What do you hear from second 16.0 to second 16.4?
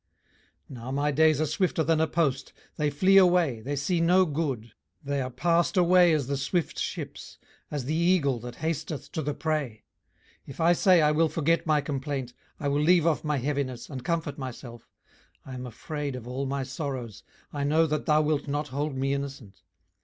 of